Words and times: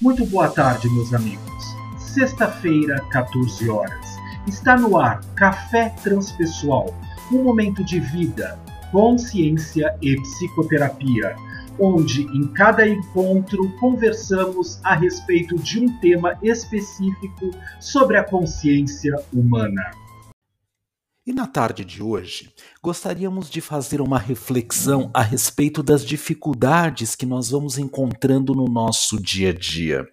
Muito 0.00 0.24
boa 0.24 0.48
tarde, 0.48 0.88
meus 0.88 1.12
amigos. 1.12 1.76
Sexta-feira, 1.98 3.04
14 3.10 3.68
horas. 3.68 4.16
Está 4.46 4.74
no 4.74 4.96
ar 4.96 5.20
Café 5.34 5.90
Transpessoal, 6.02 6.98
um 7.30 7.42
momento 7.42 7.84
de 7.84 8.00
vida, 8.00 8.58
consciência 8.90 9.94
e 10.00 10.16
psicoterapia, 10.16 11.36
onde 11.78 12.22
em 12.34 12.46
cada 12.54 12.88
encontro 12.88 13.70
conversamos 13.78 14.80
a 14.84 14.94
respeito 14.94 15.54
de 15.56 15.80
um 15.80 16.00
tema 16.00 16.34
específico 16.42 17.50
sobre 17.78 18.16
a 18.16 18.24
consciência 18.24 19.14
humana. 19.30 19.82
E 21.30 21.32
na 21.32 21.46
tarde 21.46 21.84
de 21.84 22.02
hoje, 22.02 22.52
gostaríamos 22.82 23.48
de 23.48 23.60
fazer 23.60 24.00
uma 24.00 24.18
reflexão 24.18 25.12
a 25.14 25.22
respeito 25.22 25.80
das 25.80 26.04
dificuldades 26.04 27.14
que 27.14 27.24
nós 27.24 27.50
vamos 27.50 27.78
encontrando 27.78 28.52
no 28.52 28.64
nosso 28.64 29.16
dia 29.16 29.50
a 29.50 29.52
dia. 29.52 30.08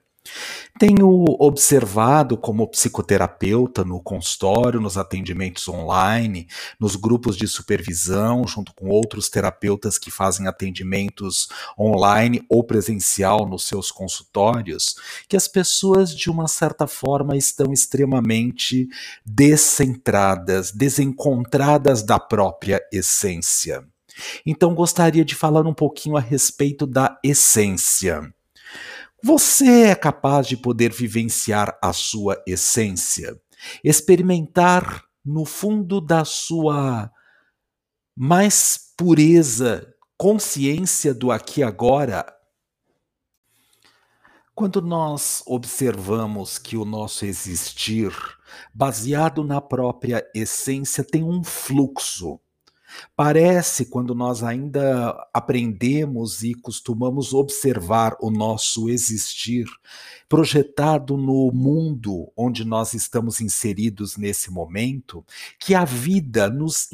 Tenho 0.79 1.25
observado 1.39 2.37
como 2.37 2.68
psicoterapeuta 2.68 3.83
no 3.83 3.99
consultório, 3.99 4.79
nos 4.79 4.97
atendimentos 4.97 5.68
online, 5.68 6.47
nos 6.79 6.95
grupos 6.95 7.35
de 7.35 7.47
supervisão, 7.47 8.47
junto 8.47 8.73
com 8.73 8.89
outros 8.89 9.27
terapeutas 9.29 9.97
que 9.97 10.11
fazem 10.11 10.47
atendimentos 10.47 11.47
online 11.79 12.45
ou 12.49 12.63
presencial 12.63 13.47
nos 13.47 13.63
seus 13.63 13.91
consultórios, 13.91 14.95
que 15.27 15.35
as 15.35 15.47
pessoas, 15.47 16.15
de 16.15 16.29
uma 16.29 16.47
certa 16.47 16.85
forma, 16.85 17.35
estão 17.35 17.73
extremamente 17.73 18.87
descentradas, 19.25 20.71
desencontradas 20.71 22.04
da 22.04 22.19
própria 22.19 22.79
essência. 22.91 23.83
Então, 24.46 24.73
gostaria 24.73 25.25
de 25.25 25.35
falar 25.35 25.65
um 25.65 25.73
pouquinho 25.73 26.18
a 26.18 26.21
respeito 26.21 26.85
da 26.85 27.19
essência. 27.23 28.33
Você 29.23 29.85
é 29.85 29.95
capaz 29.95 30.47
de 30.47 30.55
poder 30.55 30.93
vivenciar 30.93 31.77
a 31.81 31.91
sua 31.91 32.41
essência, 32.45 33.35
experimentar 33.83 35.03
no 35.25 35.43
fundo 35.43 35.99
da 35.99 36.23
sua 36.23 37.11
mais 38.15 38.93
pureza, 38.95 39.91
consciência 40.17 41.13
do 41.13 41.31
aqui 41.31 41.61
e 41.61 41.63
agora. 41.63 42.25
Quando 44.53 44.81
nós 44.81 45.43
observamos 45.45 46.57
que 46.57 46.77
o 46.77 46.85
nosso 46.85 47.25
existir, 47.25 48.11
baseado 48.73 49.43
na 49.43 49.61
própria 49.61 50.27
essência, 50.33 51.03
tem 51.03 51.23
um 51.23 51.43
fluxo, 51.43 52.39
Parece, 53.15 53.85
quando 53.85 54.13
nós 54.13 54.43
ainda 54.43 55.27
aprendemos 55.33 56.43
e 56.43 56.53
costumamos 56.53 57.33
observar 57.33 58.15
o 58.21 58.29
nosso 58.29 58.89
existir, 58.89 59.65
projetado 60.29 61.15
no 61.15 61.51
mundo 61.51 62.31
onde 62.35 62.65
nós 62.65 62.93
estamos 62.93 63.39
inseridos 63.39 64.17
nesse 64.17 64.51
momento, 64.51 65.25
que 65.59 65.73
a 65.73 65.85
vida 65.85 66.49
nos 66.49 66.89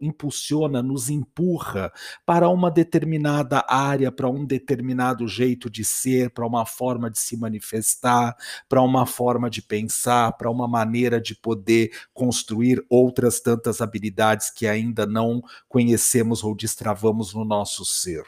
impulsiona, 0.00 0.82
nos 0.82 1.08
empurra 1.08 1.92
para 2.26 2.48
uma 2.48 2.70
determinada 2.70 3.64
área, 3.68 4.10
para 4.10 4.28
um 4.28 4.44
determinado 4.44 5.26
jeito 5.28 5.70
de 5.70 5.84
ser, 5.84 6.30
para 6.30 6.46
uma 6.46 6.66
forma 6.66 7.10
de 7.10 7.18
se 7.18 7.36
manifestar, 7.36 8.36
para 8.68 8.82
uma 8.82 9.06
forma 9.06 9.48
de 9.48 9.62
pensar, 9.62 10.32
para 10.32 10.50
uma 10.50 10.66
maneira 10.66 11.20
de 11.20 11.34
poder 11.34 11.92
construir 12.12 12.84
outras 12.88 13.40
tantas 13.40 13.80
habilidades 13.80 14.50
que 14.50 14.66
ainda 14.66 15.06
não 15.06 15.33
conhecemos 15.68 16.44
ou 16.44 16.54
destravamos 16.54 17.34
no 17.34 17.44
nosso 17.44 17.84
ser. 17.84 18.24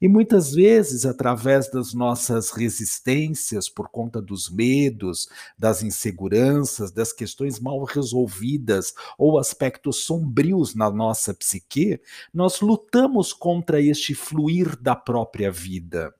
E 0.00 0.08
muitas 0.08 0.52
vezes, 0.52 1.04
através 1.04 1.70
das 1.70 1.92
nossas 1.94 2.50
resistências, 2.50 3.68
por 3.68 3.88
conta 3.88 4.20
dos 4.20 4.50
medos, 4.50 5.28
das 5.58 5.82
inseguranças, 5.82 6.92
das 6.92 7.12
questões 7.12 7.58
mal 7.58 7.82
resolvidas 7.84 8.92
ou 9.18 9.38
aspectos 9.38 10.04
sombrios 10.04 10.74
na 10.74 10.90
nossa 10.90 11.34
psique, 11.34 12.00
nós 12.32 12.60
lutamos 12.60 13.32
contra 13.32 13.80
este 13.80 14.14
fluir 14.14 14.76
da 14.80 14.94
própria 14.94 15.50
vida. 15.50 16.14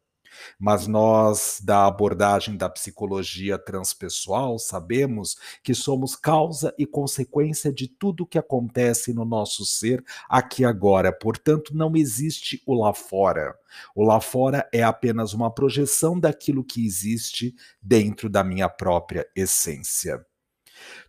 Mas 0.59 0.87
nós, 0.87 1.61
da 1.63 1.87
abordagem 1.87 2.57
da 2.57 2.69
psicologia 2.69 3.59
transpessoal, 3.59 4.59
sabemos 4.59 5.37
que 5.63 5.75
somos 5.75 6.17
causa 6.17 6.75
e 6.79 6.87
consequência 6.87 7.73
de 7.73 7.89
tudo 7.89 8.27
que 8.27 8.39
acontece 8.39 9.13
no 9.13 9.25
nosso 9.25 9.65
ser 9.65 10.05
aqui 10.29 10.65
agora. 10.65 11.13
Portanto, 11.13 11.77
não 11.77 11.97
existe 11.97 12.63
o 12.67 12.75
lá 12.75 12.93
fora. 12.93 13.55
O 13.95 14.05
lá 14.05 14.21
fora 14.21 14.69
é 14.73 14.83
apenas 14.83 15.33
uma 15.33 15.53
projeção 15.53 16.19
daquilo 16.19 16.65
que 16.65 16.85
existe 16.85 17.55
dentro 17.81 18.29
da 18.29 18.45
minha 18.45 18.69
própria 18.69 19.27
essência. 19.35 20.25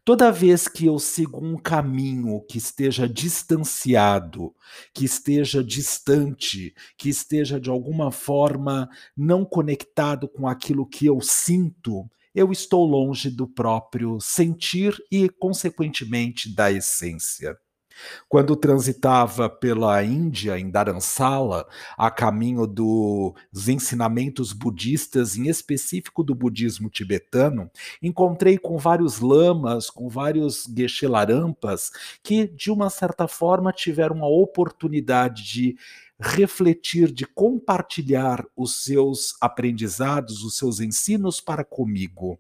Toda 0.06 0.32
vez 0.32 0.68
que 0.68 0.86
eu 0.86 1.00
sigo 1.00 1.44
um 1.44 1.58
caminho 1.58 2.42
que 2.50 2.58
esteja 2.58 3.08
distanciado, 3.08 4.54
que 4.94 5.06
esteja 5.06 5.64
distante, 5.64 6.74
que 6.98 7.10
esteja 7.10 7.60
de 7.60 7.70
alguma 7.70 8.12
forma 8.12 8.90
não 9.16 9.46
conectado 9.46 10.28
com 10.28 10.48
aquilo 10.48 10.86
que 10.86 11.06
eu 11.06 11.22
sinto, 11.22 12.10
eu 12.36 12.52
estou 12.52 12.86
longe 12.86 13.30
do 13.30 13.48
próprio 13.48 14.20
sentir 14.20 14.98
e, 15.12 15.30
consequentemente, 15.30 16.54
da 16.54 16.72
essência. 16.72 17.58
Quando 18.28 18.56
transitava 18.56 19.50
pela 19.50 20.04
Índia, 20.04 20.60
em 20.60 20.70
Dharamsala, 20.70 21.68
a 21.98 22.10
caminho 22.10 22.66
dos 22.66 23.68
ensinamentos 23.68 24.54
budistas, 24.54 25.38
em 25.38 25.48
específico 25.48 26.24
do 26.24 26.34
budismo 26.34 26.90
tibetano, 26.90 27.70
encontrei 28.02 28.58
com 28.58 28.78
vários 28.78 29.20
lamas, 29.20 29.90
com 29.90 30.10
vários 30.10 30.66
geshe-larampas, 30.76 31.92
que, 32.22 32.48
de 32.48 32.72
uma 32.72 32.90
certa 32.90 33.28
forma, 33.28 33.72
tiveram 33.72 34.24
a 34.24 34.28
oportunidade 34.28 35.44
de 35.44 35.78
refletir, 36.24 37.12
de 37.12 37.26
compartilhar 37.26 38.46
os 38.56 38.84
seus 38.84 39.36
aprendizados, 39.42 40.42
os 40.42 40.56
seus 40.56 40.80
ensinos 40.80 41.42
para 41.42 41.66
comigo. 41.66 42.40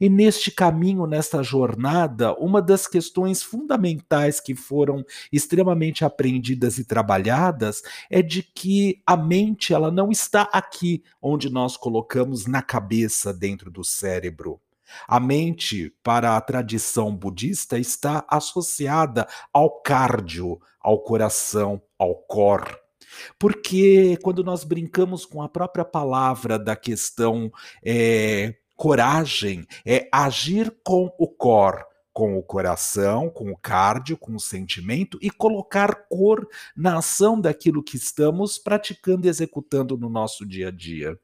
E 0.00 0.08
neste 0.08 0.50
caminho, 0.50 1.06
nesta 1.06 1.40
jornada, 1.40 2.34
uma 2.34 2.60
das 2.60 2.88
questões 2.88 3.40
fundamentais 3.40 4.40
que 4.40 4.56
foram 4.56 5.04
extremamente 5.32 6.04
aprendidas 6.04 6.78
e 6.78 6.84
trabalhadas 6.84 7.82
é 8.10 8.20
de 8.20 8.42
que 8.42 9.00
a 9.06 9.16
mente 9.16 9.72
ela 9.72 9.92
não 9.92 10.10
está 10.10 10.42
aqui 10.52 11.04
onde 11.22 11.48
nós 11.48 11.76
colocamos 11.76 12.46
na 12.46 12.62
cabeça 12.62 13.32
dentro 13.32 13.70
do 13.70 13.84
cérebro. 13.84 14.60
A 15.06 15.20
mente, 15.20 15.94
para 16.02 16.36
a 16.36 16.40
tradição 16.40 17.14
budista, 17.14 17.78
está 17.78 18.24
associada 18.28 19.28
ao 19.52 19.80
cardio, 19.82 20.60
ao 20.80 20.98
coração, 20.98 21.80
ao 21.96 22.16
cor. 22.16 22.79
Porque 23.38 24.18
quando 24.22 24.44
nós 24.44 24.64
brincamos 24.64 25.24
com 25.24 25.42
a 25.42 25.48
própria 25.48 25.84
palavra 25.84 26.58
da 26.58 26.76
questão 26.76 27.50
é, 27.84 28.54
coragem, 28.76 29.66
é 29.84 30.08
agir 30.12 30.74
com 30.84 31.12
o 31.18 31.28
cor, 31.28 31.84
com 32.12 32.36
o 32.36 32.42
coração, 32.42 33.30
com 33.30 33.50
o 33.50 33.56
cardio, 33.56 34.16
com 34.16 34.34
o 34.34 34.40
sentimento 34.40 35.18
e 35.20 35.30
colocar 35.30 36.06
cor 36.08 36.46
na 36.76 36.98
ação 36.98 37.40
daquilo 37.40 37.82
que 37.82 37.96
estamos 37.96 38.58
praticando 38.58 39.26
e 39.26 39.30
executando 39.30 39.96
no 39.96 40.08
nosso 40.08 40.46
dia 40.46 40.68
a 40.68 40.70
dia. 40.70 41.18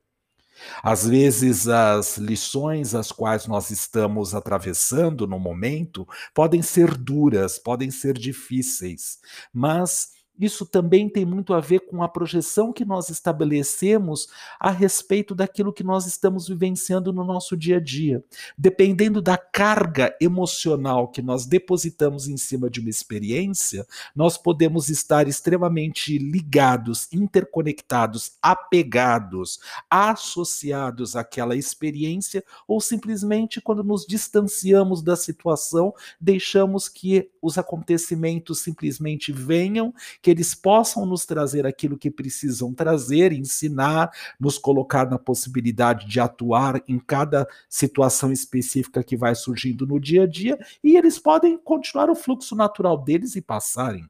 Às 0.83 1.07
vezes, 1.07 1.69
as 1.69 2.17
lições 2.17 2.95
as 2.95 3.13
quais 3.13 3.47
nós 3.47 3.71
estamos 3.71 4.35
atravessando 4.35 5.27
no 5.27 5.39
momento 5.39 6.07
podem 6.35 6.63
ser 6.63 6.97
duras, 6.97 7.59
podem 7.59 7.91
ser 7.91 8.15
difíceis, 8.15 9.19
mas 9.53 10.16
isso 10.39 10.67
também 10.67 11.09
tem 11.09 11.25
muito 11.25 11.55
a 11.55 11.61
ver 11.61 11.81
com 11.81 12.03
a 12.03 12.09
projeção 12.09 12.73
que 12.73 12.85
nós 12.85 13.09
estabelecemos 13.09 14.29
a 14.61 14.71
respeito 14.71 15.35
daquilo 15.35 15.73
que 15.73 15.83
nós 15.83 16.07
estamos 16.07 16.49
vivenciando 16.49 17.13
no 17.13 17.25
nosso 17.25 17.57
dia 17.57 17.79
a 17.79 17.81
dia. 17.81 18.23
Dependendo 18.57 19.23
da 19.23 19.39
carga 19.39 20.15
emocional 20.21 21.09
que 21.09 21.23
nós 21.23 21.47
depositamos 21.47 22.29
em 22.29 22.37
cima 22.37 22.69
de 22.69 22.81
uma 22.81 22.91
experiência, 22.91 23.87
nós 24.15 24.37
podemos 24.37 24.89
estar 24.89 25.27
extremamente 25.27 26.19
ligados, 26.19 27.09
interconectados, 27.13 28.33
apegados, 28.43 29.59
associados 29.91 31.17
àquela 31.17 31.57
experiência, 31.57 32.45
ou 32.69 32.81
simplesmente, 32.81 33.61
quando 33.61 33.83
nos 33.83 34.07
distanciamos 34.07 35.03
da 35.03 35.17
situação, 35.17 35.95
deixamos 36.21 36.89
que 36.89 37.31
os 37.41 37.57
acontecimentos 37.57 38.61
simplesmente 38.61 39.33
venham 39.33 39.95
que 40.27 40.31
eles 40.33 40.57
possam 40.57 41.07
nos 41.07 41.25
trazer 41.25 41.65
aquilo 41.65 41.97
que 41.97 42.11
precisam 42.11 42.75
trazer, 42.75 43.31
ensinar, 43.31 44.11
nos 44.41 44.59
colocar 44.59 45.09
na 45.09 45.21
possibilidade 45.21 46.05
de 46.09 46.19
atuar 46.19 46.83
em 46.89 46.99
cada 46.99 47.47
situação 47.69 48.33
específica 48.33 49.05
que 49.05 49.17
vai 49.17 49.37
surgindo 49.37 49.87
no 49.87 50.01
dia 50.01 50.25
a 50.25 50.27
dia, 50.27 50.59
e 50.83 50.97
eles 50.97 51.17
podem 51.17 51.57
continuar 51.57 52.11
o 52.11 52.17
fluxo 52.17 52.57
natural 52.57 53.05
deles 53.05 53.37
e 53.37 53.41
passarem. 53.41 54.05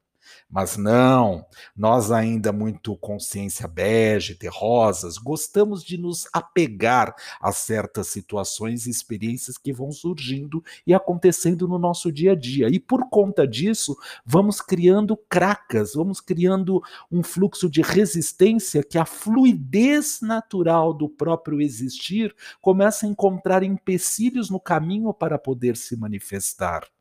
Mas 0.48 0.76
não, 0.76 1.44
nós 1.76 2.10
ainda 2.10 2.52
muito 2.52 2.96
consciência 2.96 3.66
bege, 3.66 4.34
terrosas, 4.34 5.18
gostamos 5.18 5.82
de 5.82 5.98
nos 5.98 6.28
apegar 6.32 7.14
a 7.40 7.52
certas 7.52 8.08
situações 8.08 8.86
e 8.86 8.90
experiências 8.90 9.58
que 9.58 9.72
vão 9.72 9.90
surgindo 9.92 10.62
e 10.86 10.94
acontecendo 10.94 11.66
no 11.68 11.78
nosso 11.78 12.10
dia 12.12 12.32
a 12.32 12.34
dia. 12.34 12.68
E 12.68 12.78
por 12.78 13.08
conta 13.08 13.46
disso, 13.46 13.96
vamos 14.24 14.60
criando 14.60 15.16
cracas, 15.16 15.94
vamos 15.94 16.20
criando 16.20 16.82
um 17.10 17.22
fluxo 17.22 17.68
de 17.68 17.82
resistência 17.82 18.82
que 18.82 18.98
a 18.98 19.04
fluidez 19.04 20.20
natural 20.20 20.92
do 20.94 21.08
próprio 21.08 21.60
existir 21.60 22.34
começa 22.60 23.06
a 23.06 23.08
encontrar 23.08 23.62
empecilhos 23.62 24.50
no 24.50 24.60
caminho 24.60 25.12
para 25.12 25.38
poder 25.38 25.76
se 25.76 25.96
manifestar. 25.96 26.95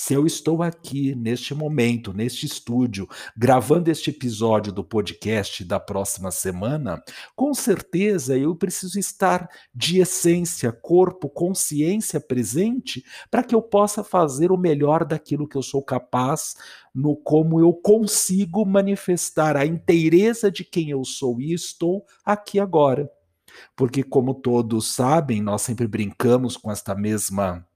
Se 0.00 0.14
eu 0.14 0.24
estou 0.24 0.62
aqui 0.62 1.12
neste 1.16 1.52
momento, 1.52 2.12
neste 2.12 2.46
estúdio, 2.46 3.08
gravando 3.36 3.90
este 3.90 4.10
episódio 4.10 4.72
do 4.72 4.84
podcast 4.84 5.64
da 5.64 5.80
próxima 5.80 6.30
semana, 6.30 7.02
com 7.34 7.52
certeza 7.52 8.38
eu 8.38 8.54
preciso 8.54 8.96
estar 8.96 9.48
de 9.74 9.98
essência, 9.98 10.70
corpo, 10.70 11.28
consciência 11.28 12.20
presente 12.20 13.04
para 13.28 13.42
que 13.42 13.52
eu 13.52 13.60
possa 13.60 14.04
fazer 14.04 14.52
o 14.52 14.56
melhor 14.56 15.04
daquilo 15.04 15.48
que 15.48 15.56
eu 15.56 15.62
sou 15.62 15.82
capaz, 15.82 16.54
no 16.94 17.16
como 17.16 17.58
eu 17.58 17.72
consigo 17.72 18.64
manifestar 18.64 19.56
a 19.56 19.66
inteireza 19.66 20.48
de 20.48 20.62
quem 20.62 20.90
eu 20.90 21.04
sou 21.04 21.40
e 21.40 21.52
estou 21.52 22.06
aqui 22.24 22.60
agora. 22.60 23.10
Porque, 23.74 24.04
como 24.04 24.32
todos 24.32 24.94
sabem, 24.94 25.42
nós 25.42 25.62
sempre 25.62 25.88
brincamos 25.88 26.56
com 26.56 26.70
esta 26.70 26.94
mesma 26.94 27.67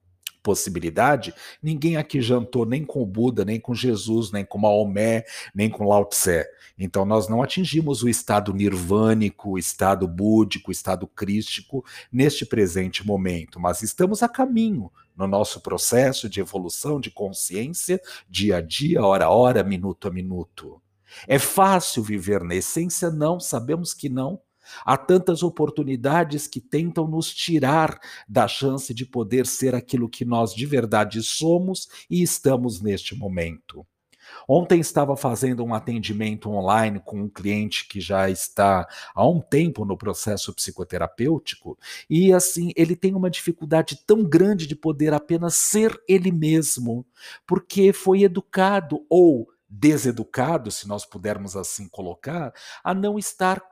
possibilidade, 0.42 1.34
ninguém 1.62 1.96
aqui 1.96 2.20
jantou 2.20 2.66
nem 2.66 2.84
com 2.84 3.02
o 3.02 3.06
Buda, 3.06 3.44
nem 3.44 3.60
com 3.60 3.74
Jesus, 3.74 4.32
nem 4.32 4.44
com 4.44 4.58
Maomé, 4.58 5.24
nem 5.54 5.70
com 5.70 5.88
Lao 5.88 6.04
Tse. 6.04 6.44
Então 6.78 7.04
nós 7.04 7.28
não 7.28 7.42
atingimos 7.42 8.02
o 8.02 8.08
estado 8.08 8.52
nirvânico, 8.52 9.50
o 9.50 9.58
estado 9.58 10.06
búdico, 10.08 10.70
o 10.70 10.72
estado 10.72 11.06
crístico 11.06 11.84
neste 12.10 12.44
presente 12.44 13.06
momento, 13.06 13.60
mas 13.60 13.82
estamos 13.82 14.22
a 14.22 14.28
caminho 14.28 14.90
no 15.16 15.26
nosso 15.26 15.60
processo 15.60 16.28
de 16.28 16.40
evolução 16.40 17.00
de 17.00 17.10
consciência, 17.10 18.00
dia 18.28 18.56
a 18.56 18.60
dia, 18.60 19.02
hora 19.02 19.26
a 19.26 19.30
hora, 19.30 19.62
minuto 19.62 20.08
a 20.08 20.10
minuto. 20.10 20.80
É 21.28 21.38
fácil 21.38 22.02
viver 22.02 22.42
na 22.42 22.54
essência? 22.54 23.10
Não, 23.10 23.38
sabemos 23.38 23.92
que 23.92 24.08
não. 24.08 24.40
Há 24.84 24.96
tantas 24.96 25.42
oportunidades 25.42 26.46
que 26.46 26.60
tentam 26.60 27.06
nos 27.06 27.32
tirar 27.32 27.98
da 28.28 28.46
chance 28.46 28.92
de 28.92 29.06
poder 29.06 29.46
ser 29.46 29.74
aquilo 29.74 30.08
que 30.08 30.24
nós 30.24 30.54
de 30.54 30.66
verdade 30.66 31.22
somos 31.22 31.88
e 32.08 32.22
estamos 32.22 32.80
neste 32.80 33.14
momento. 33.14 33.86
Ontem 34.48 34.80
estava 34.80 35.16
fazendo 35.16 35.64
um 35.64 35.74
atendimento 35.74 36.50
online 36.50 37.00
com 37.04 37.22
um 37.22 37.28
cliente 37.28 37.86
que 37.86 38.00
já 38.00 38.30
está 38.30 38.86
há 39.14 39.26
um 39.28 39.40
tempo 39.40 39.84
no 39.84 39.96
processo 39.96 40.52
psicoterapêutico 40.54 41.78
e 42.08 42.32
assim 42.32 42.72
ele 42.76 42.96
tem 42.96 43.14
uma 43.14 43.30
dificuldade 43.30 44.00
tão 44.06 44.24
grande 44.24 44.66
de 44.66 44.76
poder 44.76 45.12
apenas 45.12 45.54
ser 45.54 46.00
ele 46.08 46.32
mesmo, 46.32 47.06
porque 47.46 47.92
foi 47.92 48.22
educado 48.22 49.04
ou 49.08 49.48
deseducado, 49.68 50.70
se 50.70 50.86
nós 50.86 51.06
pudermos 51.06 51.56
assim 51.56 51.88
colocar, 51.88 52.52
a 52.84 52.92
não 52.92 53.18
estar 53.18 53.62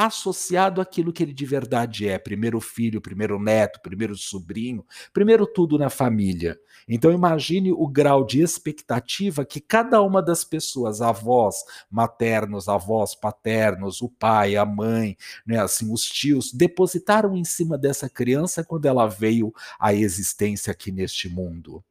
associado 0.00 0.80
àquilo 0.80 1.12
que 1.12 1.24
ele 1.24 1.32
de 1.32 1.44
verdade 1.44 2.08
é, 2.08 2.16
primeiro 2.20 2.60
filho, 2.60 3.00
primeiro 3.00 3.36
neto, 3.36 3.80
primeiro 3.82 4.14
sobrinho, 4.14 4.86
primeiro 5.12 5.44
tudo 5.44 5.76
na 5.76 5.90
família. 5.90 6.56
Então 6.88 7.10
imagine 7.10 7.72
o 7.72 7.88
grau 7.88 8.24
de 8.24 8.40
expectativa 8.40 9.44
que 9.44 9.60
cada 9.60 10.00
uma 10.00 10.22
das 10.22 10.44
pessoas, 10.44 11.02
avós 11.02 11.56
maternos, 11.90 12.68
avós 12.68 13.16
paternos, 13.16 14.00
o 14.00 14.08
pai, 14.08 14.54
a 14.54 14.64
mãe, 14.64 15.16
né, 15.44 15.60
assim, 15.60 15.92
os 15.92 16.04
tios, 16.04 16.52
depositaram 16.52 17.36
em 17.36 17.42
cima 17.42 17.76
dessa 17.76 18.08
criança 18.08 18.62
quando 18.62 18.86
ela 18.86 19.08
veio 19.08 19.52
à 19.80 19.92
existência 19.92 20.70
aqui 20.70 20.92
neste 20.92 21.28
mundo 21.28 21.82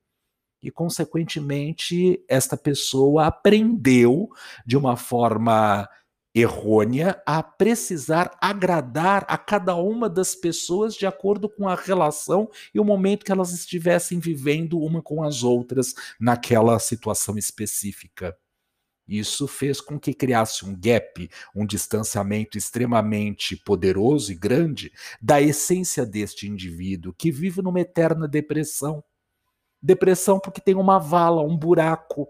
e, 0.64 0.72
consequentemente, 0.72 2.24
esta 2.28 2.58
pessoa 2.58 3.28
aprendeu 3.28 4.30
de 4.66 4.76
uma 4.76 4.98
forma 4.98 5.88
errônea 6.40 7.22
a 7.26 7.42
precisar 7.42 8.38
agradar 8.40 9.26
a 9.28 9.38
cada 9.38 9.76
uma 9.76 10.10
das 10.10 10.36
pessoas 10.36 10.96
de 10.96 11.06
acordo 11.06 11.50
com 11.50 11.68
a 11.68 11.76
relação 11.76 12.50
e 12.74 12.80
o 12.80 12.84
momento 12.84 13.26
que 13.26 13.32
elas 13.32 13.54
estivessem 13.54 14.20
vivendo 14.20 14.80
uma 14.80 15.02
com 15.02 15.24
as 15.24 15.44
outras 15.44 15.96
naquela 16.20 16.78
situação 16.80 17.38
específica. 17.38 18.38
Isso 19.08 19.48
fez 19.48 19.80
com 19.80 19.98
que 19.98 20.14
criasse 20.14 20.66
um 20.66 20.76
gap, 20.78 21.30
um 21.56 21.66
distanciamento 21.66 22.58
extremamente 22.58 23.56
poderoso 23.56 24.32
e 24.32 24.36
grande 24.36 24.92
da 25.22 25.42
essência 25.42 26.06
deste 26.06 26.48
indivíduo 26.48 27.14
que 27.14 27.32
vive 27.32 27.62
numa 27.62 27.80
eterna 27.80 28.28
depressão. 28.28 29.02
Depressão 29.82 30.40
porque 30.40 30.60
tem 30.60 30.76
uma 30.76 31.00
vala, 31.00 31.42
um 31.42 31.58
buraco 31.58 32.28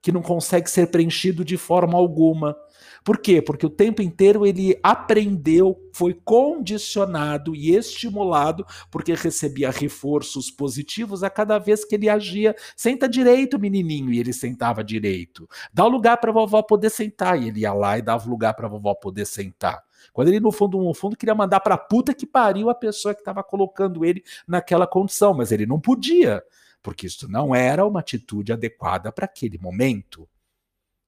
que 0.00 0.12
não 0.12 0.22
consegue 0.22 0.70
ser 0.70 0.90
preenchido 0.90 1.44
de 1.44 1.56
forma 1.56 1.98
alguma. 1.98 2.56
Por 3.04 3.18
quê? 3.18 3.40
Porque 3.40 3.64
o 3.64 3.70
tempo 3.70 4.02
inteiro 4.02 4.46
ele 4.46 4.78
aprendeu, 4.82 5.76
foi 5.92 6.14
condicionado 6.14 7.54
e 7.54 7.74
estimulado, 7.74 8.66
porque 8.90 9.14
recebia 9.14 9.70
reforços 9.70 10.50
positivos 10.50 11.22
a 11.22 11.30
cada 11.30 11.58
vez 11.58 11.84
que 11.84 11.94
ele 11.94 12.08
agia. 12.08 12.54
Senta 12.76 13.08
direito, 13.08 13.58
menininho, 13.58 14.12
e 14.12 14.18
ele 14.18 14.32
sentava 14.32 14.84
direito. 14.84 15.48
Dá 15.72 15.86
lugar 15.86 16.18
para 16.18 16.30
a 16.30 16.34
vovó 16.34 16.62
poder 16.62 16.90
sentar, 16.90 17.40
e 17.40 17.48
ele 17.48 17.60
ia 17.60 17.72
lá 17.72 17.98
e 17.98 18.02
dava 18.02 18.28
lugar 18.28 18.54
para 18.54 18.66
a 18.66 18.70
vovó 18.70 18.94
poder 18.94 19.26
sentar. 19.26 19.82
Quando 20.12 20.28
ele, 20.28 20.40
no 20.40 20.52
fundo, 20.52 20.78
no 20.78 20.94
fundo, 20.94 21.16
queria 21.16 21.34
mandar 21.34 21.60
para 21.60 21.76
puta 21.76 22.14
que 22.14 22.26
pariu 22.26 22.70
a 22.70 22.74
pessoa 22.74 23.14
que 23.14 23.20
estava 23.20 23.42
colocando 23.42 24.04
ele 24.04 24.22
naquela 24.46 24.86
condição, 24.86 25.34
mas 25.34 25.52
ele 25.52 25.66
não 25.66 25.80
podia 25.80 26.42
porque 26.88 27.06
isso 27.06 27.30
não 27.30 27.54
era 27.54 27.86
uma 27.86 28.00
atitude 28.00 28.50
adequada 28.50 29.12
para 29.12 29.26
aquele 29.26 29.58
momento. 29.58 30.26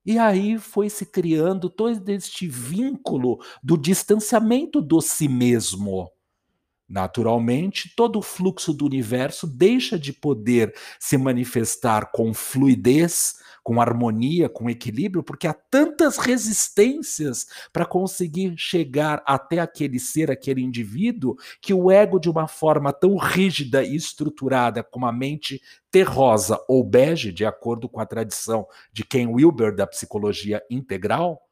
E 0.04 0.18
aí 0.18 0.58
foi 0.58 0.90
se 0.90 1.06
criando 1.06 1.70
todo 1.70 2.06
este 2.10 2.46
vínculo 2.46 3.42
do 3.62 3.78
distanciamento 3.78 4.82
do 4.82 5.00
si 5.00 5.26
mesmo. 5.26 6.10
Naturalmente, 6.86 7.94
todo 7.96 8.18
o 8.18 8.22
fluxo 8.22 8.74
do 8.74 8.84
universo 8.84 9.46
deixa 9.46 9.98
de 9.98 10.12
poder 10.12 10.74
se 10.98 11.16
manifestar 11.16 12.10
com 12.12 12.34
fluidez, 12.34 13.36
com 13.62 13.80
harmonia, 13.80 14.48
com 14.48 14.70
equilíbrio, 14.70 15.22
porque 15.22 15.46
há 15.46 15.54
tantas 15.54 16.16
resistências 16.16 17.46
para 17.72 17.84
conseguir 17.84 18.54
chegar 18.56 19.22
até 19.26 19.58
aquele 19.58 19.98
ser, 19.98 20.30
aquele 20.30 20.62
indivíduo, 20.62 21.36
que 21.60 21.74
o 21.74 21.90
ego, 21.90 22.18
de 22.18 22.30
uma 22.30 22.48
forma 22.48 22.92
tão 22.92 23.16
rígida 23.16 23.82
e 23.82 23.94
estruturada 23.94 24.82
como 24.82 25.06
a 25.06 25.12
mente 25.12 25.61
terrosa 25.90 26.58
ou 26.68 26.85
bege, 26.85 27.32
de 27.32 27.44
acordo 27.44 27.88
com 27.88 28.00
a 28.00 28.06
tradição 28.06 28.66
de 28.92 29.04
Ken 29.04 29.26
Wilber 29.26 29.75
da 29.75 29.87
psicologia 29.87 30.62
integral, 30.70 31.42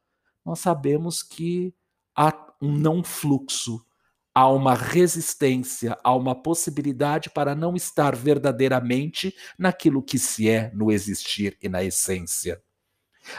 nós 0.45 0.59
sabemos 0.59 1.21
que 1.21 1.73
há 2.15 2.33
um 2.61 2.77
não 2.77 3.03
fluxo 3.03 3.85
há 4.39 4.47
uma 4.47 4.73
resistência, 4.73 5.97
há 6.01 6.15
uma 6.15 6.33
possibilidade 6.33 7.29
para 7.29 7.53
não 7.53 7.75
estar 7.75 8.15
verdadeiramente 8.15 9.35
naquilo 9.57 10.01
que 10.01 10.17
se 10.17 10.49
é 10.49 10.71
no 10.73 10.93
existir 10.93 11.57
e 11.61 11.67
na 11.67 11.83
essência. 11.83 12.61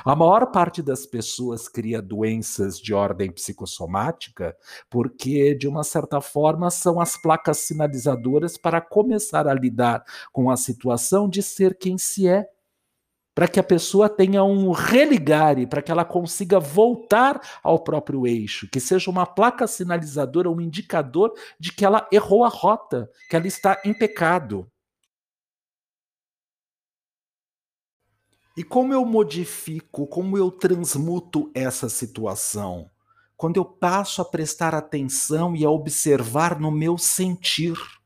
A 0.05 0.15
maior 0.15 0.51
parte 0.53 0.83
das 0.83 1.07
pessoas 1.07 1.69
cria 1.69 2.03
doenças 2.03 2.79
de 2.79 2.93
ordem 2.93 3.33
psicossomática 3.33 4.55
porque, 4.91 5.55
de 5.55 5.67
uma 5.67 5.85
certa 5.85 6.21
forma, 6.21 6.71
são 6.71 7.01
as 7.01 7.17
placas 7.17 7.61
sinalizadoras 7.61 8.59
para 8.59 8.79
começar 8.79 9.49
a 9.49 9.55
lidar 9.55 10.05
com 10.31 10.51
a 10.51 10.57
situação 10.57 11.31
de 11.31 11.43
ser 11.43 11.79
quem 11.79 11.97
se 11.97 12.29
é 12.29 12.47
para 13.41 13.49
que 13.49 13.59
a 13.59 13.63
pessoa 13.63 14.07
tenha 14.07 14.45
um 14.45 14.71
religare, 14.71 15.67
para 15.67 15.81
que 15.81 15.91
ela 15.91 16.05
consiga 16.05 16.61
voltar 16.61 17.41
ao 17.63 17.79
próprio 17.79 18.27
eixo, 18.27 18.69
que 18.69 18.79
seja 18.79 19.11
uma 19.11 19.25
placa 19.25 19.67
sinalizadora, 19.67 20.51
um 20.51 20.61
indicador 20.61 21.33
de 21.59 21.73
que 21.73 21.83
ela 21.83 22.07
errou 22.13 22.45
a 22.45 22.51
rota, 22.51 23.11
que 23.31 23.35
ela 23.35 23.47
está 23.47 23.81
em 23.83 23.95
pecado. 23.95 24.71
E 28.55 28.63
como 28.63 28.93
eu 28.93 29.07
modifico, 29.07 30.07
como 30.07 30.37
eu 30.37 30.51
transmuto 30.51 31.51
essa 31.55 31.89
situação? 31.89 32.91
Quando 33.39 33.57
eu 33.57 33.65
passo 33.65 34.21
a 34.21 34.25
prestar 34.27 34.75
atenção 34.75 35.57
e 35.57 35.65
a 35.65 35.71
observar 35.71 36.61
no 36.61 36.71
meu 36.71 36.99
sentir 36.99 38.00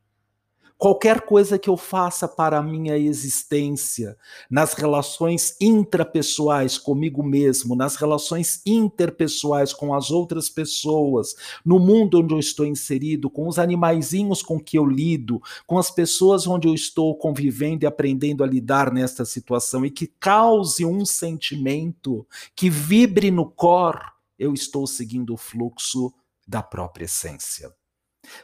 qualquer 0.85 1.23
coisa 1.23 1.59
que 1.59 1.71
eu 1.71 1.79
faça 1.79 2.29
para 2.29 2.59
a 2.59 2.63
minha 2.63 2.99
existência, 2.99 4.19
nas 4.51 4.75
relações 4.75 5.57
intrapessoais 5.59 6.77
comigo 6.77 7.23
mesmo, 7.23 7.75
nas 7.75 7.97
relações 7.97 8.61
interpessoais 8.67 9.73
com 9.73 9.95
as 9.95 10.11
outras 10.11 10.51
pessoas, 10.51 11.35
no 11.65 11.79
mundo 11.79 12.21
onde 12.21 12.35
eu 12.35 12.39
estou 12.39 12.67
inserido, 12.67 13.31
com 13.31 13.49
os 13.49 13.59
animaizinhos 13.59 14.43
com 14.43 14.61
que 14.61 14.77
eu 14.77 14.85
lido, 14.85 15.41
com 15.67 15.79
as 15.79 15.91
pessoas 15.91 16.47
onde 16.47 16.69
eu 16.69 16.75
estou 16.75 17.17
convivendo 17.17 17.85
e 17.85 17.87
aprendendo 17.87 18.45
a 18.45 18.47
lidar 18.47 18.93
nesta 18.93 19.25
situação 19.25 19.87
e 19.87 19.91
que 19.91 20.07
cause 20.07 20.85
um 20.85 21.07
sentimento 21.07 22.27
que 22.55 22.69
vibre 22.69 23.31
no 23.31 23.51
cor, 23.51 23.99
eu 24.39 24.53
estou 24.53 24.87
seguindo 24.87 25.33
o 25.33 25.39
fluxo 25.39 26.13
da 26.47 26.63
própria 26.63 27.07
essência. 27.07 27.73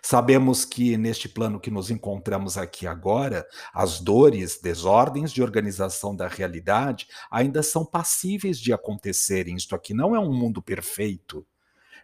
Sabemos 0.03 0.65
que 0.65 0.97
neste 0.97 1.29
plano 1.29 1.61
que 1.61 1.71
nos 1.71 1.91
encontramos 1.91 2.57
aqui 2.57 2.87
agora, 2.87 3.47
as 3.73 4.01
dores, 4.01 4.61
desordens 4.61 5.33
de 5.33 5.43
organização 5.43 6.15
da 6.15 6.29
realidade 6.29 7.07
ainda 7.31 7.63
são 7.63 7.85
passíveis 7.85 8.59
de 8.59 8.73
acontecerem. 8.73 9.57
Isto 9.57 9.75
aqui 9.75 9.95
não 9.95 10.15
é 10.15 10.19
um 10.19 10.33
mundo 10.33 10.63
perfeito. 10.63 11.47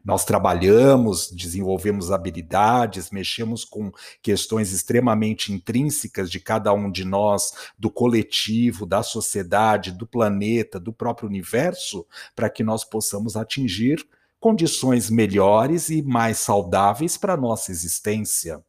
Nós 0.07 0.25
trabalhamos, 0.25 1.33
desenvolvemos 1.33 2.13
habilidades, 2.13 3.11
mexemos 3.11 3.65
com 3.65 3.91
questões 4.23 4.73
extremamente 4.73 5.53
intrínsecas 5.53 6.31
de 6.31 6.39
cada 6.39 6.73
um 6.73 6.89
de 6.89 7.05
nós, 7.05 7.73
do 7.77 7.91
coletivo, 7.91 8.87
da 8.87 9.03
sociedade, 9.03 9.91
do 9.91 10.07
planeta, 10.07 10.79
do 10.79 10.93
próprio 10.93 11.29
universo, 11.29 12.07
para 12.37 12.49
que 12.49 12.63
nós 12.63 12.85
possamos 12.85 13.37
atingir 13.37 14.07
condições 14.47 15.11
melhores 15.11 15.89
e 15.89 16.03
mais 16.03 16.39
saudáveis 16.39 17.17
para 17.17 17.33
a 17.33 17.37
nossa 17.37 17.73
existência. 17.73 18.65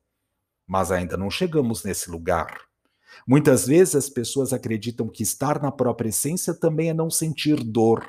Mas 0.65 0.91
ainda 0.91 1.15
não 1.15 1.29
chegamos 1.29 1.84
nesse 1.84 2.10
lugar. 2.10 2.62
Muitas 3.27 3.67
vezes 3.67 3.93
as 3.93 4.10
pessoas 4.10 4.53
acreditam 4.53 5.07
que 5.07 5.22
estar 5.22 5.62
na 5.62 5.72
própria 5.72 6.10
essência 6.10 6.51
também 6.51 6.89
é 6.89 6.96
não 6.96 7.12
sentir 7.12 7.63
dor, 7.63 8.03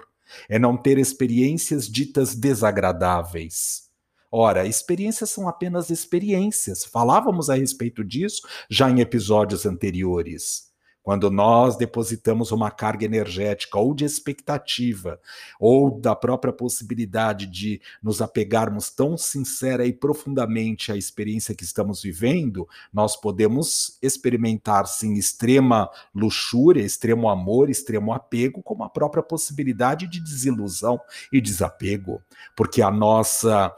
é 0.49 0.59
não 0.59 0.79
ter 0.79 0.97
experiências 0.97 1.87
ditas 1.87 2.35
desagradáveis. 2.35 3.91
Ora, 4.33 4.67
experiências 4.67 5.29
são 5.29 5.47
apenas 5.47 5.91
experiências. 5.91 6.87
Falávamos 6.87 7.51
a 7.51 7.55
respeito 7.55 8.03
disso 8.03 8.49
já 8.71 8.89
em 8.89 9.01
episódios 9.01 9.67
anteriores. 9.67 10.68
Quando 11.09 11.31
nós 11.31 11.75
depositamos 11.75 12.53
uma 12.53 12.71
carga 12.71 13.07
energética 13.07 13.79
ou 13.79 13.95
de 13.95 14.05
expectativa, 14.05 15.19
ou 15.59 15.99
da 15.99 16.15
própria 16.15 16.53
possibilidade 16.53 17.47
de 17.47 17.81
nos 18.03 18.21
apegarmos 18.21 18.91
tão 18.91 19.17
sincera 19.17 19.87
e 19.87 19.93
profundamente 19.95 20.93
à 20.93 20.97
experiência 20.99 21.55
que 21.55 21.65
estamos 21.65 22.03
vivendo, 22.03 22.69
nós 22.93 23.17
podemos 23.17 23.97
experimentar 24.03 24.87
sim 24.87 25.15
extrema 25.15 25.89
luxúria, 26.15 26.83
extremo 26.83 27.31
amor, 27.31 27.71
extremo 27.71 28.13
apego, 28.13 28.63
como 28.63 28.85
a 28.85 28.91
própria 28.91 29.23
possibilidade 29.23 30.07
de 30.07 30.21
desilusão 30.21 31.01
e 31.33 31.41
desapego, 31.41 32.21
porque 32.55 32.83
a 32.83 32.91
nossa 32.91 33.75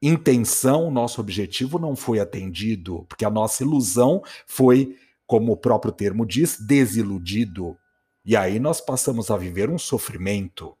intenção, 0.00 0.90
nosso 0.90 1.20
objetivo 1.20 1.78
não 1.78 1.94
foi 1.94 2.20
atendido, 2.20 3.04
porque 3.06 3.26
a 3.26 3.30
nossa 3.30 3.62
ilusão 3.62 4.22
foi 4.46 4.96
como 5.30 5.52
o 5.52 5.56
próprio 5.56 5.92
termo 5.92 6.26
diz, 6.26 6.58
desiludido. 6.58 7.78
E 8.24 8.36
aí 8.36 8.58
nós 8.58 8.80
passamos 8.80 9.30
a 9.30 9.36
viver 9.36 9.70
um 9.70 9.78
sofrimento. 9.78 10.76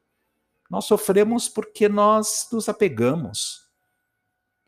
Nós 0.68 0.86
sofremos 0.86 1.48
porque 1.48 1.88
nós 1.88 2.48
nos 2.50 2.68
apegamos. 2.68 3.60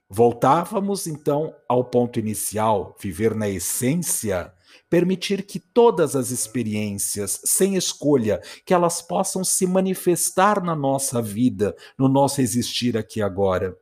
Voltávamos 0.09 1.09
então 1.09 1.53
ao 1.69 1.85
ponto 1.85 2.21
inicial, 2.21 2.95
viver 3.01 3.35
na 3.35 3.49
essência, 3.49 4.55
permitir 4.89 5.45
que 5.45 5.59
todas 5.59 6.15
as 6.15 6.31
experiências, 6.31 7.41
sem 7.45 7.75
escolha, 7.75 8.41
que 8.65 8.73
elas 8.73 9.03
possam 9.03 9.43
se 9.43 9.67
manifestar 9.67 10.63
na 10.63 10.77
nossa 10.77 11.21
vida, 11.21 11.75
no 11.99 12.07
nosso 12.07 12.41
existir 12.41 12.97
aqui 12.97 13.21
agora. 13.21 13.77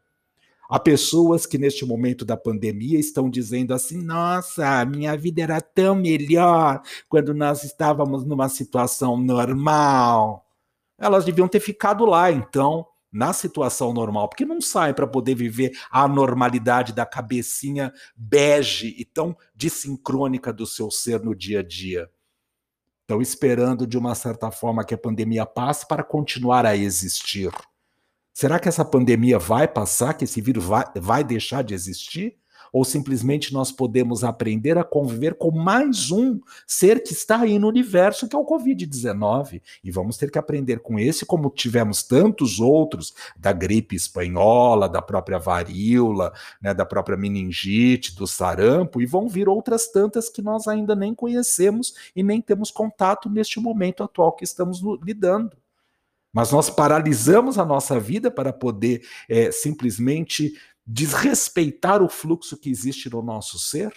Há 0.71 0.79
pessoas 0.79 1.47
que 1.47 1.59
neste 1.59 1.85
momento 1.85 2.25
da 2.25 2.37
pandemia 2.37 2.97
estão 2.97 3.29
dizendo 3.29 3.75
assim: 3.75 4.01
nossa, 4.01 4.85
minha 4.85 5.17
vida 5.17 5.43
era 5.43 5.61
tão 5.61 5.97
melhor 5.97 6.81
quando 7.09 7.35
nós 7.35 7.65
estávamos 7.65 8.25
numa 8.25 8.49
situação 8.49 9.17
normal. 9.17 10.47
Elas 10.97 11.25
deviam 11.25 11.49
ter 11.49 11.59
ficado 11.59 12.05
lá, 12.05 12.31
então, 12.31 12.87
na 13.11 13.33
situação 13.33 13.93
normal, 13.93 14.29
porque 14.29 14.45
não 14.45 14.61
saem 14.61 14.95
para 14.95 15.09
poder 15.09 15.35
viver 15.35 15.73
a 15.91 16.07
normalidade 16.07 16.93
da 16.93 17.05
cabecinha 17.05 17.93
bege 18.15 18.95
e 18.97 19.05
tão 19.05 19.37
desincrônica 19.53 20.53
do 20.53 20.67
seu 20.67 20.89
ser 20.89 21.21
no 21.21 21.35
dia 21.35 21.61
a 21.61 21.63
dia. 21.65 22.09
Estão 23.01 23.21
esperando, 23.21 23.89
de 23.89 23.99
uma 23.99 24.15
certa 24.15 24.53
forma, 24.53 24.85
que 24.85 24.95
a 24.95 24.99
pandemia 24.99 25.45
passe 25.45 25.89
para 25.89 26.05
continuar 26.05 26.65
a 26.65 26.77
existir. 26.77 27.51
Será 28.41 28.59
que 28.59 28.71
essa 28.71 28.87
pandemia 28.87 29.39
vai 29.39 29.69
passar, 29.69 30.15
que 30.15 30.25
esse 30.25 30.41
vírus 30.41 30.65
vai, 30.65 30.87
vai 30.97 31.23
deixar 31.23 31.63
de 31.63 31.75
existir? 31.75 32.39
Ou 32.73 32.87
simplesmente 32.87 33.53
nós 33.53 33.71
podemos 33.71 34.25
aprender 34.25 34.79
a 34.79 34.83
conviver 34.83 35.35
com 35.35 35.51
mais 35.51 36.11
um 36.11 36.41
ser 36.67 37.03
que 37.03 37.13
está 37.13 37.43
aí 37.43 37.59
no 37.59 37.69
universo, 37.69 38.27
que 38.27 38.35
é 38.35 38.39
o 38.39 38.47
Covid-19. 38.47 39.61
E 39.85 39.91
vamos 39.91 40.17
ter 40.17 40.31
que 40.31 40.39
aprender 40.39 40.79
com 40.79 40.99
esse, 40.99 41.27
como 41.27 41.51
tivemos 41.51 42.03
tantos 42.03 42.61
outros, 42.61 43.13
da 43.37 43.53
gripe 43.53 43.95
espanhola, 43.95 44.89
da 44.89 45.03
própria 45.03 45.39
varíola, 45.39 46.33
né, 46.63 46.73
da 46.73 46.87
própria 46.87 47.19
meningite, 47.19 48.17
do 48.17 48.27
sarampo, 48.27 49.03
e 49.03 49.07
vão 49.07 49.29
vir 49.29 49.51
outras 49.51 49.93
tantas 49.93 50.31
que 50.31 50.41
nós 50.41 50.67
ainda 50.67 50.97
nem 50.97 51.15
conhecemos 51.15 51.93
e 52.17 52.23
nem 52.23 52.41
temos 52.41 52.71
contato 52.71 53.29
neste 53.29 53.61
momento 53.61 54.03
atual 54.03 54.33
que 54.33 54.45
estamos 54.45 54.81
lidando. 55.05 55.60
Mas 56.33 56.53
nós 56.53 56.71
paralisamos 56.71 57.59
a 57.59 57.65
nossa 57.65 57.99
vida 57.99 58.31
para 58.31 58.53
poder 58.53 59.03
é, 59.29 59.51
simplesmente 59.51 60.55
desrespeitar 60.87 62.03
o 62.03 62.09
fluxo 62.09 62.57
que 62.57 62.71
existe 62.71 63.11
no 63.11 63.23
nosso 63.23 63.59
ser? 63.59 63.93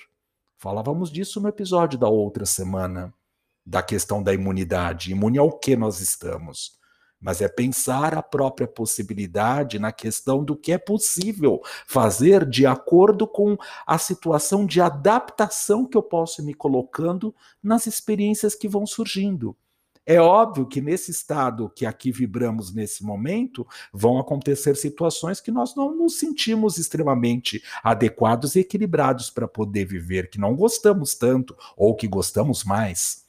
Falávamos 0.58 1.12
disso 1.12 1.42
no 1.42 1.50
episódio 1.50 2.00
da 2.00 2.08
outra 2.08 2.46
semana, 2.46 3.14
da 3.66 3.84
questão 3.84 4.24
da 4.24 4.34
imunidade. 4.34 5.12
Imune 5.12 5.38
ao 5.38 5.52
que 5.52 5.76
nós 5.76 6.00
estamos? 6.00 6.80
Mas 7.20 7.42
é 7.42 7.48
pensar 7.48 8.18
a 8.18 8.22
própria 8.22 8.68
possibilidade 8.68 9.80
na 9.80 9.92
questão 9.92 10.44
do 10.44 10.56
que 10.56 10.72
é 10.72 10.78
possível 10.78 11.62
fazer 11.88 12.46
de 12.46 12.66
acordo 12.66 13.26
com 13.28 13.58
a 13.86 13.98
situação 13.98 14.66
de 14.66 14.82
adaptação 14.82 15.86
que 15.86 15.98
eu 15.98 16.04
posso 16.04 16.44
me 16.44 16.54
colocando 16.54 17.34
nas 17.62 17.88
experiências 17.88 18.56
que 18.56 18.68
vão 18.68 18.86
surgindo. 18.86 19.56
É 20.06 20.20
óbvio 20.20 20.68
que 20.68 20.82
nesse 20.82 21.12
estado 21.12 21.72
que 21.74 21.86
aqui 21.86 22.12
vibramos 22.12 22.74
nesse 22.74 23.06
momento, 23.06 23.66
vão 23.94 24.20
acontecer 24.20 24.76
situações 24.76 25.40
que 25.40 25.50
nós 25.50 25.76
não 25.76 25.96
nos 25.96 26.20
sentimos 26.20 26.78
extremamente 26.78 27.64
adequados 27.82 28.56
e 28.56 28.60
equilibrados 28.60 29.30
para 29.30 29.48
poder 29.48 29.86
viver, 29.86 30.30
que 30.30 30.40
não 30.40 30.56
gostamos 30.56 31.16
tanto 31.16 31.56
ou 31.78 31.96
que 31.96 32.06
gostamos 32.06 32.66
mais. 32.66 33.24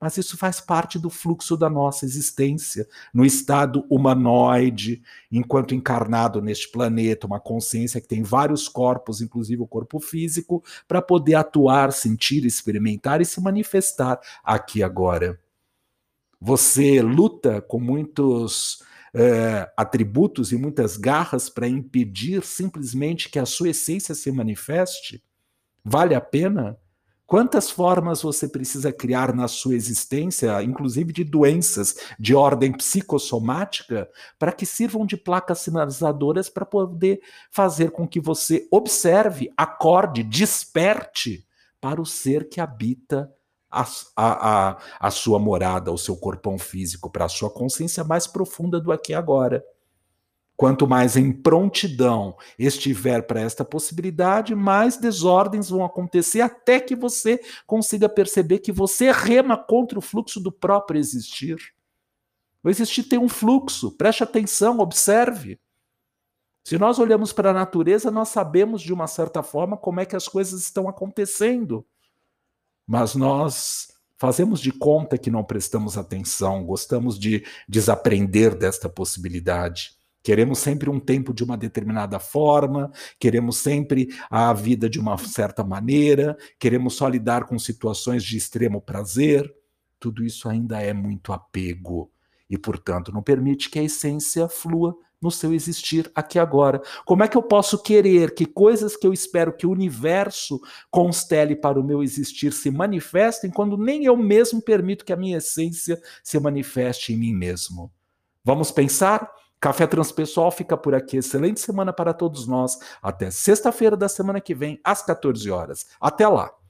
Mas 0.00 0.16
isso 0.16 0.36
faz 0.36 0.60
parte 0.60 0.96
do 0.96 1.10
fluxo 1.10 1.56
da 1.56 1.68
nossa 1.68 2.04
existência, 2.04 2.88
no 3.12 3.24
estado 3.24 3.84
humanoide, 3.90 5.02
enquanto 5.30 5.74
encarnado 5.74 6.40
neste 6.40 6.68
planeta, 6.68 7.26
uma 7.26 7.40
consciência 7.40 8.00
que 8.00 8.08
tem 8.08 8.22
vários 8.22 8.68
corpos, 8.68 9.20
inclusive 9.20 9.62
o 9.62 9.66
corpo 9.66 9.98
físico, 9.98 10.62
para 10.86 11.02
poder 11.02 11.34
atuar, 11.34 11.92
sentir, 11.92 12.44
experimentar 12.44 13.20
e 13.20 13.24
se 13.24 13.40
manifestar 13.40 14.20
aqui 14.44 14.84
agora. 14.84 15.41
Você 16.44 17.00
luta 17.00 17.62
com 17.62 17.78
muitos 17.78 18.82
é, 19.14 19.70
atributos 19.76 20.50
e 20.50 20.56
muitas 20.56 20.96
garras 20.96 21.48
para 21.48 21.68
impedir 21.68 22.44
simplesmente 22.44 23.28
que 23.28 23.38
a 23.38 23.46
sua 23.46 23.68
essência 23.68 24.12
se 24.12 24.32
manifeste? 24.32 25.22
Vale 25.84 26.16
a 26.16 26.20
pena? 26.20 26.76
Quantas 27.28 27.70
formas 27.70 28.22
você 28.22 28.48
precisa 28.48 28.92
criar 28.92 29.32
na 29.32 29.46
sua 29.46 29.76
existência, 29.76 30.60
inclusive 30.64 31.12
de 31.12 31.22
doenças 31.22 31.94
de 32.18 32.34
ordem 32.34 32.72
psicossomática, 32.72 34.10
para 34.36 34.50
que 34.50 34.66
sirvam 34.66 35.06
de 35.06 35.16
placas 35.16 35.60
sinalizadoras 35.60 36.48
para 36.48 36.66
poder 36.66 37.20
fazer 37.52 37.92
com 37.92 38.06
que 38.06 38.18
você 38.18 38.66
observe, 38.68 39.48
acorde, 39.56 40.24
desperte 40.24 41.46
para 41.80 42.02
o 42.02 42.04
ser 42.04 42.48
que 42.48 42.60
habita 42.60 43.32
a, 43.72 43.86
a, 44.16 44.78
a, 45.00 45.10
sua 45.10 45.38
morada, 45.38 45.90
o 45.90 45.96
seu 45.96 46.14
corpão 46.16 46.58
físico, 46.58 47.10
para 47.10 47.24
a 47.24 47.28
sua 47.28 47.48
consciência 47.48 48.04
mais 48.04 48.26
profunda 48.26 48.78
do 48.78 48.92
aqui 48.92 49.12
e 49.12 49.14
agora. 49.14 49.64
Quanto 50.54 50.86
mais 50.86 51.16
em 51.16 51.32
prontidão 51.32 52.36
estiver 52.58 53.26
para 53.26 53.40
esta 53.40 53.64
possibilidade, 53.64 54.54
mais 54.54 54.98
desordens 54.98 55.70
vão 55.70 55.84
acontecer 55.84 56.42
até 56.42 56.78
que 56.78 56.94
você 56.94 57.40
consiga 57.66 58.08
perceber 58.08 58.58
que 58.58 58.70
você 58.70 59.10
rema 59.10 59.56
contra 59.56 59.98
o 59.98 60.02
fluxo 60.02 60.38
do 60.38 60.52
próprio 60.52 61.00
existir. 61.00 61.56
O 62.62 62.68
existir 62.68 63.04
tem 63.04 63.18
um 63.18 63.28
fluxo, 63.28 63.90
preste 63.96 64.22
atenção, 64.22 64.78
observe. 64.78 65.58
Se 66.62 66.78
nós 66.78 66.98
olhamos 67.00 67.32
para 67.32 67.50
a 67.50 67.54
natureza, 67.54 68.10
nós 68.10 68.28
sabemos 68.28 68.82
de 68.82 68.92
uma 68.92 69.08
certa 69.08 69.42
forma 69.42 69.76
como 69.76 69.98
é 69.98 70.06
que 70.06 70.14
as 70.14 70.28
coisas 70.28 70.60
estão 70.62 70.88
acontecendo. 70.88 71.84
Mas 72.92 73.14
nós 73.14 73.88
fazemos 74.18 74.60
de 74.60 74.70
conta 74.70 75.16
que 75.16 75.30
não 75.30 75.42
prestamos 75.42 75.96
atenção, 75.96 76.62
gostamos 76.62 77.18
de 77.18 77.42
desaprender 77.66 78.54
desta 78.54 78.86
possibilidade. 78.86 79.92
Queremos 80.22 80.58
sempre 80.58 80.90
um 80.90 81.00
tempo 81.00 81.32
de 81.32 81.42
uma 81.42 81.56
determinada 81.56 82.18
forma, 82.18 82.92
queremos 83.18 83.56
sempre 83.56 84.14
a 84.28 84.52
vida 84.52 84.90
de 84.90 85.00
uma 85.00 85.16
certa 85.16 85.64
maneira, 85.64 86.36
queremos 86.60 86.92
só 86.92 87.08
lidar 87.08 87.46
com 87.46 87.58
situações 87.58 88.22
de 88.22 88.36
extremo 88.36 88.78
prazer. 88.78 89.50
Tudo 89.98 90.22
isso 90.22 90.46
ainda 90.46 90.78
é 90.78 90.92
muito 90.92 91.32
apego 91.32 92.12
e, 92.50 92.58
portanto, 92.58 93.10
não 93.10 93.22
permite 93.22 93.70
que 93.70 93.78
a 93.78 93.82
essência 93.82 94.46
flua 94.50 94.94
no 95.22 95.30
seu 95.30 95.54
existir 95.54 96.10
aqui 96.14 96.38
agora. 96.38 96.82
Como 97.04 97.22
é 97.22 97.28
que 97.28 97.36
eu 97.36 97.42
posso 97.42 97.82
querer 97.82 98.34
que 98.34 98.44
coisas 98.44 98.96
que 98.96 99.06
eu 99.06 99.12
espero 99.12 99.56
que 99.56 99.66
o 99.66 99.70
universo 99.70 100.60
constele 100.90 101.54
para 101.54 101.78
o 101.78 101.84
meu 101.84 102.02
existir 102.02 102.52
se 102.52 102.70
manifestem 102.70 103.50
quando 103.50 103.78
nem 103.78 104.04
eu 104.04 104.16
mesmo 104.16 104.60
permito 104.60 105.04
que 105.04 105.12
a 105.12 105.16
minha 105.16 105.38
essência 105.38 106.00
se 106.22 106.38
manifeste 106.40 107.12
em 107.12 107.16
mim 107.16 107.32
mesmo? 107.32 107.92
Vamos 108.44 108.70
pensar? 108.72 109.30
Café 109.60 109.86
Transpessoal 109.86 110.50
fica 110.50 110.76
por 110.76 110.92
aqui. 110.92 111.18
Excelente 111.18 111.60
semana 111.60 111.92
para 111.92 112.12
todos 112.12 112.48
nós. 112.48 112.76
Até 113.00 113.30
sexta-feira 113.30 113.96
da 113.96 114.08
semana 114.08 114.40
que 114.40 114.56
vem, 114.56 114.80
às 114.82 115.02
14 115.02 115.48
horas. 115.52 115.86
Até 116.00 116.26
lá! 116.26 116.61